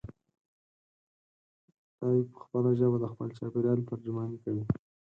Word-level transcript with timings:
دی 2.01 2.19
په 2.33 2.37
خپله 2.45 2.69
ژبه 2.79 2.97
د 3.01 3.05
خپل 3.13 3.27
چاپېریال 3.37 3.79
ترجماني 3.89 4.37
کوي. 4.43 4.63